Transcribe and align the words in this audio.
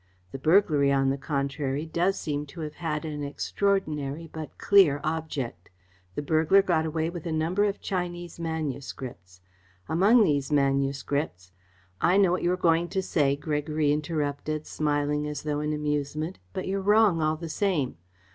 The 0.31 0.39
burglary, 0.39 0.91
on 0.91 1.11
the 1.11 1.17
contrary, 1.19 1.85
does 1.85 2.19
seem 2.19 2.47
to 2.47 2.61
have 2.61 2.73
had 2.73 3.05
an 3.05 3.21
extraordinary 3.23 4.25
but 4.33 4.57
clear 4.57 4.99
object. 5.03 5.69
The 6.15 6.23
burglar 6.23 6.63
got 6.63 6.87
away 6.87 7.11
with 7.11 7.27
a 7.27 7.31
number 7.31 7.65
of 7.65 7.79
Chinese 7.79 8.39
manuscripts. 8.39 9.41
Amongst 9.87 10.23
these 10.23 10.51
manuscripts" 10.51 11.51
"I 12.01 12.17
know 12.17 12.31
what 12.31 12.41
you 12.41 12.51
are 12.51 12.57
going 12.57 12.87
to 12.87 13.03
say," 13.03 13.35
Gregory 13.35 13.91
interrupted, 13.91 14.65
smiling 14.65 15.27
as 15.27 15.43
though 15.43 15.59
in 15.59 15.71
amusement, 15.71 16.39
"but 16.51 16.67
you're 16.67 16.81
wrong, 16.81 17.21
all 17.21 17.35
the 17.37 17.47
same. 17.47 17.97